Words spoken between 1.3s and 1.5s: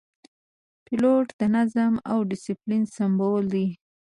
د